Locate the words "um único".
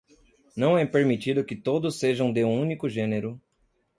2.43-2.89